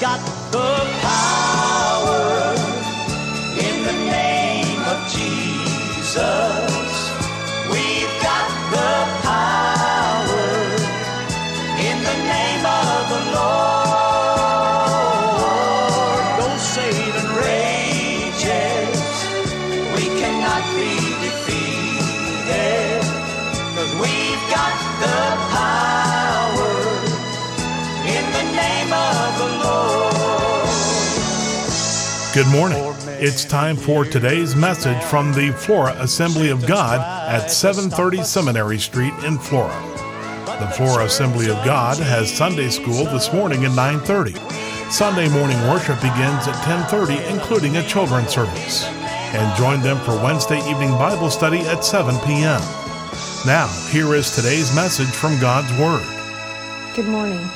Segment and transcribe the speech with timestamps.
[0.00, 0.49] got
[32.40, 32.78] Good morning.
[33.20, 39.12] It's time for today's message from the Flora Assembly of God at 730 Seminary Street
[39.26, 39.78] in Flora.
[40.58, 44.38] The Flora Assembly of God has Sunday school this morning at 9:30.
[44.90, 48.86] Sunday morning worship begins at 10:30 including a children's service.
[49.34, 52.62] And join them for Wednesday evening Bible study at 7 p.m.
[53.44, 56.06] Now, here is today's message from God's word.
[56.96, 57.46] Good morning.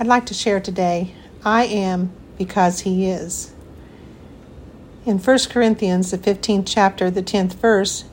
[0.00, 1.12] I'd like to share today
[1.44, 3.53] I am because He is.
[5.06, 8.04] In 1 Corinthians, the 15th chapter, the 10th verse,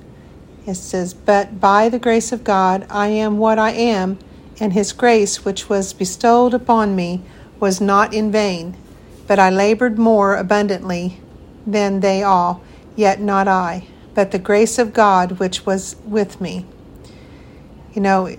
[0.68, 4.20] it says, But by the grace of God I am what I am,
[4.60, 7.22] and His grace which was bestowed upon me
[7.62, 8.76] was not in vain,
[9.26, 11.22] but I labored more abundantly
[11.66, 12.62] than they all,
[12.98, 16.66] yet not I, but the grace of God which was with me.
[17.94, 18.36] You know,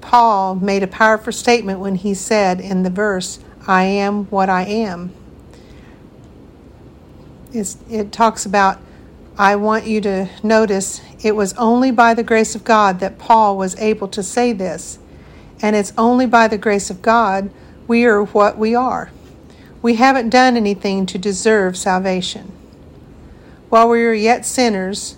[0.00, 4.62] Paul made a powerful statement when he said in the verse, I am what I
[4.62, 5.12] am.
[7.52, 8.78] It talks about,
[9.38, 13.56] I want you to notice it was only by the grace of God that Paul
[13.56, 14.98] was able to say this.
[15.62, 17.50] And it's only by the grace of God
[17.86, 19.10] we are what we are.
[19.80, 22.52] We haven't done anything to deserve salvation.
[23.68, 25.16] While we were yet sinners,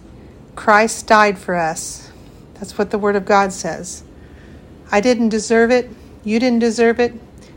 [0.54, 2.10] Christ died for us.
[2.54, 4.02] That's what the Word of God says.
[4.90, 5.90] I didn't deserve it.
[6.24, 7.14] You didn't deserve it.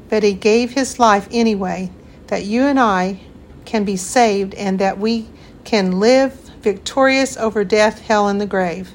[0.09, 1.91] But He gave His life anyway,
[2.27, 3.19] that you and I
[3.65, 5.27] can be saved and that we
[5.63, 8.91] can live victorious over death, hell, and the grave.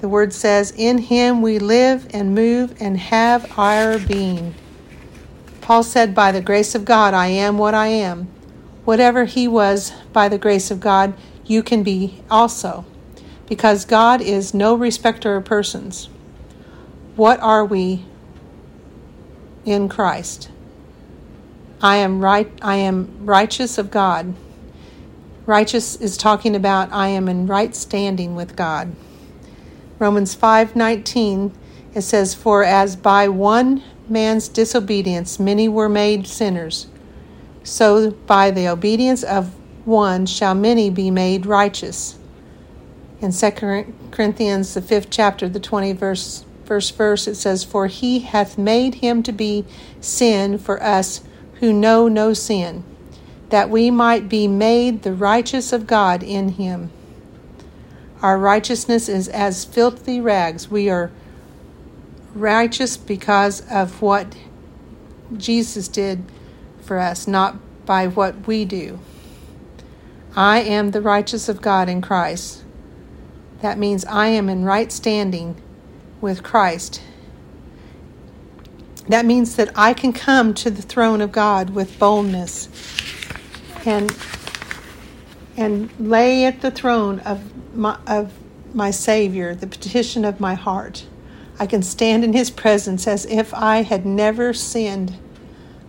[0.00, 4.54] The Word says, In Him we live and move and have our being.
[5.60, 8.28] Paul said, By the grace of God, I am what I am.
[8.84, 12.84] Whatever He was, by the grace of God, you can be also.
[13.48, 16.08] Because God is no respecter of persons.
[17.16, 18.04] What are we
[19.64, 20.50] in Christ?
[21.80, 24.34] I am right I am righteous of God.
[25.44, 28.94] Righteous is talking about I am in right standing with God.
[29.98, 31.52] Romans 5:19
[31.94, 36.86] it says for as by one man's disobedience many were made sinners
[37.62, 39.50] so by the obedience of
[39.84, 42.16] one shall many be made righteous.
[43.20, 48.20] In 2 Corinthians the 5th chapter the 20th verse first verse it says for he
[48.20, 49.64] hath made him to be
[50.00, 51.20] sin for us
[51.60, 52.84] who know no sin
[53.50, 56.90] that we might be made the righteous of God in him.
[58.22, 60.70] Our righteousness is as filthy rags.
[60.70, 61.10] We are
[62.34, 64.36] righteous because of what
[65.36, 66.24] Jesus did
[66.80, 67.56] for us, not
[67.86, 68.98] by what we do.
[70.34, 72.64] I am the righteous of God in Christ.
[73.60, 75.60] That means I am in right standing
[76.20, 77.00] with Christ.
[79.08, 82.68] That means that I can come to the throne of God with boldness
[83.84, 84.14] and
[85.56, 87.40] and lay at the throne of
[87.74, 88.32] my, of
[88.74, 91.06] my Savior the petition of my heart.
[91.58, 95.16] I can stand in His presence as if I had never sinned.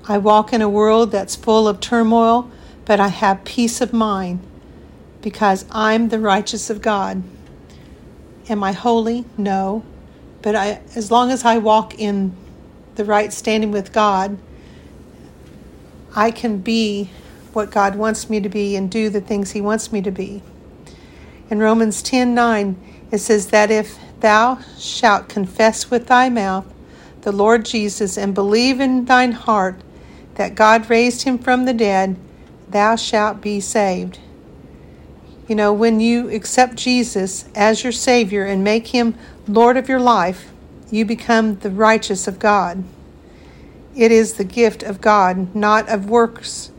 [0.07, 2.49] I walk in a world that's full of turmoil,
[2.85, 4.39] but I have peace of mind
[5.21, 7.23] because I'm the righteous of God.
[8.47, 9.25] Am I holy?
[9.37, 9.83] No.
[10.41, 12.33] But I, as long as I walk in
[12.97, 14.37] the right standing with God,
[16.15, 17.09] I can be
[17.53, 20.41] what God wants me to be and do the things He wants me to be.
[21.49, 22.75] In Romans 10 9,
[23.11, 26.65] it says that if thou shalt confess with thy mouth
[27.21, 29.79] the Lord Jesus and believe in thine heart
[30.35, 32.15] that God raised him from the dead,
[32.69, 34.19] thou shalt be saved.
[35.47, 39.15] You know, when you accept Jesus as your Savior and make him
[39.47, 40.51] Lord of your life,
[40.89, 42.83] you become the righteous of God.
[43.95, 46.71] It is the gift of God, not of works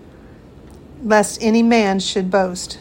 [1.02, 2.78] lest any man should boast.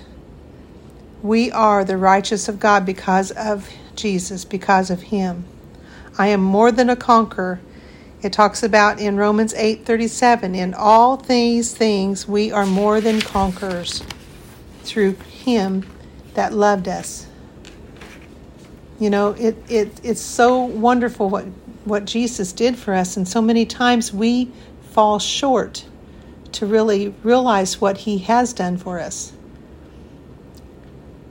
[1.22, 5.46] We are the righteous of God because of Jesus, because of him.
[6.18, 7.60] I am more than a conqueror.
[8.22, 14.04] It talks about in Romans 8:37, in all these things we are more than conquerors
[14.84, 15.86] through him
[16.34, 17.28] that loved us.
[19.00, 21.46] You know, it, it it's so wonderful what
[21.86, 24.52] what Jesus did for us and so many times we
[24.92, 25.86] fall short
[26.54, 29.34] to really realize what He has done for us.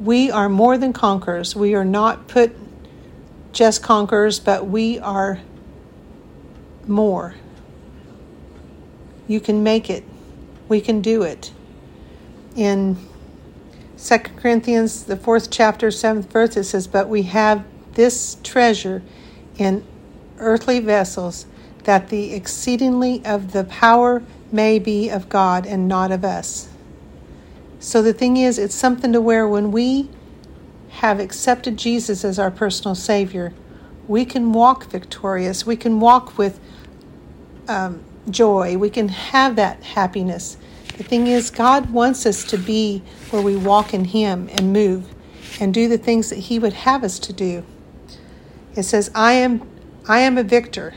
[0.00, 1.56] We are more than conquerors.
[1.56, 2.54] We are not put
[3.52, 5.40] just conquerors, but we are
[6.86, 7.34] more.
[9.26, 10.04] You can make it.
[10.68, 11.50] We can do it.
[12.54, 12.96] In
[14.06, 17.64] 2 Corinthians, the fourth chapter, seventh verse, it says, But we have
[17.94, 19.02] this treasure
[19.58, 19.84] in
[20.38, 21.46] earthly vessels,
[21.82, 24.22] that the exceedingly of the power
[24.52, 26.68] may be of God and not of us.
[27.80, 30.08] So the thing is, it's something to where when we
[30.90, 33.52] have accepted Jesus as our personal Savior,
[34.06, 35.66] we can walk victorious.
[35.66, 36.60] We can walk with
[37.66, 38.76] um, joy.
[38.78, 40.58] We can have that happiness.
[40.96, 45.14] The thing is, God wants us to be where we walk in Him and move
[45.60, 47.64] and do the things that He would have us to do.
[48.74, 49.68] It says, I am,
[50.08, 50.94] I am a victor.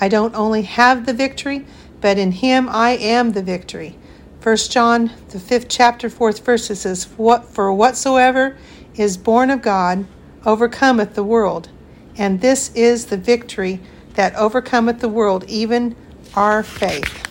[0.00, 1.66] I don't only have the victory,
[2.00, 3.96] but in Him I am the victory.
[4.40, 8.56] First John, the fifth chapter, fourth verse, it says, For whatsoever
[8.94, 10.06] is born of God
[10.46, 11.68] overcometh the world.
[12.16, 13.80] And this is the victory
[14.14, 15.94] that overcometh the world, even
[16.34, 17.29] our faith.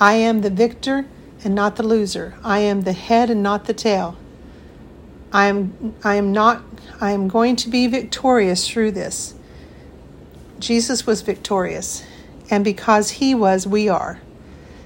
[0.00, 1.04] I am the victor
[1.44, 2.34] and not the loser.
[2.42, 4.16] I am the head and not the tail.
[5.32, 6.62] I am I am not
[7.00, 9.34] I am going to be victorious through this.
[10.58, 12.04] Jesus was victorious,
[12.50, 14.20] and because he was, we are.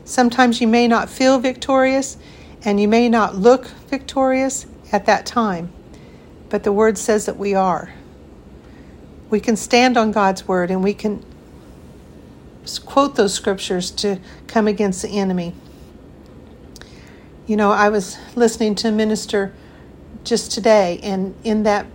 [0.04, 2.16] Sometimes you may not feel victorious
[2.64, 5.72] and you may not look victorious at that time,
[6.50, 7.92] but the word says that we are.
[9.30, 11.24] We can stand on God's word and we can
[12.84, 15.54] quote those scriptures to come against the enemy.
[17.46, 19.52] You know, I was listening to a minister
[20.24, 21.86] just today, and in that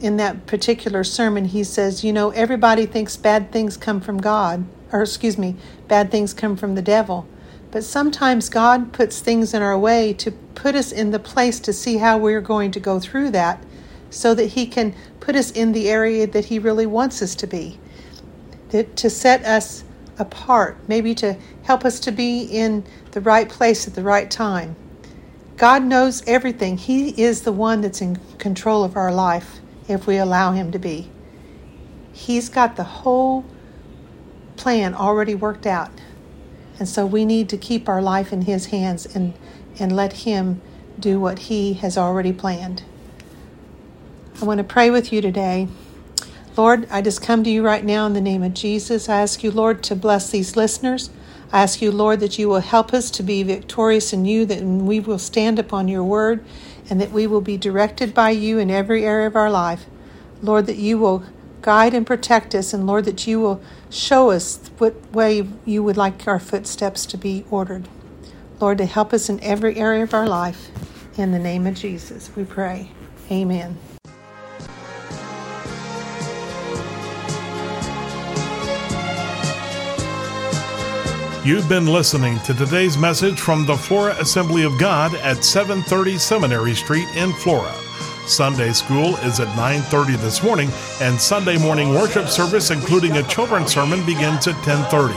[0.00, 4.66] in that particular sermon, he says, you know, everybody thinks bad things come from God,
[4.92, 5.56] or excuse me,
[5.88, 7.26] bad things come from the devil.
[7.70, 11.72] But sometimes God puts things in our way to put us in the place to
[11.72, 13.62] see how we're going to go through that
[14.10, 17.46] so that He can put us in the area that He really wants us to
[17.46, 17.78] be,
[18.70, 19.84] that, to set us
[20.18, 24.76] apart, maybe to help us to be in the right place at the right time.
[25.56, 26.76] God knows everything.
[26.76, 30.78] He is the one that's in control of our life if we allow Him to
[30.78, 31.10] be.
[32.12, 33.44] He's got the whole
[34.56, 35.90] plan already worked out.
[36.78, 39.32] And so we need to keep our life in His hands and,
[39.78, 40.60] and let Him
[41.00, 42.82] do what He has already planned.
[44.40, 45.68] I want to pray with you today.
[46.56, 49.10] Lord, I just come to you right now in the name of Jesus.
[49.10, 51.10] I ask you, Lord, to bless these listeners.
[51.52, 54.62] I ask you, Lord, that you will help us to be victorious in you, that
[54.62, 56.42] we will stand upon your word,
[56.88, 59.84] and that we will be directed by you in every area of our life.
[60.42, 61.24] Lord, that you will
[61.60, 63.60] guide and protect us, and Lord, that you will
[63.90, 67.86] show us what way you would like our footsteps to be ordered.
[68.60, 70.70] Lord, to help us in every area of our life.
[71.18, 72.90] In the name of Jesus, we pray.
[73.30, 73.76] Amen.
[81.46, 86.74] You've been listening to today's message from the Flora Assembly of God at 730 Seminary
[86.74, 87.72] Street in Flora.
[88.26, 90.68] Sunday school is at 9:30 this morning
[91.00, 95.14] and Sunday morning worship service including a children's sermon begins at 10:30.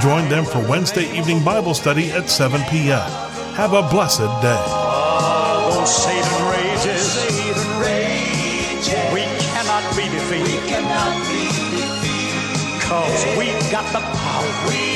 [0.00, 3.10] Join them for Wednesday evening Bible study at 7 p.m.
[3.52, 4.64] Have a blessed day.
[4.64, 10.48] Although Satan rages, Satan rages, we cannot be defeated.
[10.48, 12.80] We cannot be defeated.
[12.80, 14.89] Cause we've got the power.